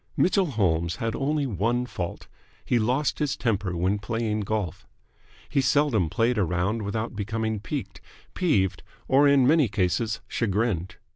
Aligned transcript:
Mitchell 0.17 0.47
Holmes 0.47 0.95
had 0.95 1.15
only 1.15 1.45
one 1.45 1.85
fault. 1.85 2.27
He 2.65 2.79
lost 2.79 3.19
his 3.19 3.37
temper 3.37 3.77
when 3.77 3.99
playing 3.99 4.39
golf. 4.39 4.87
He 5.47 5.61
seldom 5.61 6.09
played 6.09 6.39
a 6.39 6.43
round 6.43 6.81
without 6.81 7.15
becoming 7.15 7.59
piqued, 7.59 8.01
peeved, 8.33 8.81
or 9.07 9.27
in 9.27 9.45
many 9.45 9.67
cases 9.67 10.19
chagrined. 10.27 10.95